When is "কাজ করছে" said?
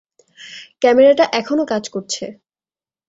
1.65-2.23